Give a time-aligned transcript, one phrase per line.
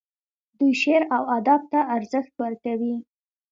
[0.57, 2.95] دوی شعر او ادب ته ارزښت ورکوي.